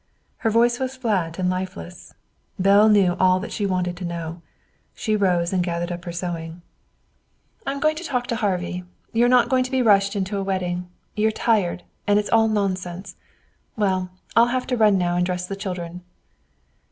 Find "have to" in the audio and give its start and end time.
14.47-14.75